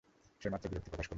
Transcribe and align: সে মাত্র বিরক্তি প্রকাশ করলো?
সে 0.41 0.49
মাত্র 0.49 0.69
বিরক্তি 0.69 0.89
প্রকাশ 0.89 1.05
করলো? 1.05 1.09